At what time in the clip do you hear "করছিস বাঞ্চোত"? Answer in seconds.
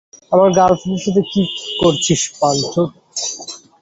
1.79-2.89